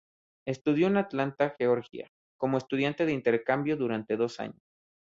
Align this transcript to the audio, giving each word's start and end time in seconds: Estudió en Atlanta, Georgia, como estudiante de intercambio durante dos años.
Estudió 0.47 0.87
en 0.87 0.97
Atlanta, 0.97 1.53
Georgia, 1.59 2.09
como 2.35 2.57
estudiante 2.57 3.05
de 3.05 3.13
intercambio 3.13 3.77
durante 3.77 4.17
dos 4.17 4.39
años. 4.39 4.57